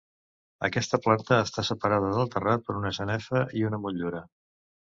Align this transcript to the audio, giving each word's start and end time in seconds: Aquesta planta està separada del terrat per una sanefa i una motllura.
Aquesta 0.67 0.99
planta 1.03 1.37
està 1.49 1.65
separada 1.69 2.09
del 2.17 2.33
terrat 2.37 2.65
per 2.71 2.79
una 2.81 2.95
sanefa 3.01 3.45
i 3.61 3.65
una 3.71 3.83
motllura. 3.87 4.27